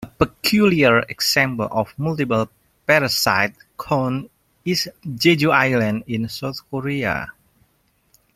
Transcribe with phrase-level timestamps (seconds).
[0.03, 2.49] A peculiar example of multiple
[2.87, 4.31] parasitic cones
[4.65, 7.31] is Jeju Island in South Korea.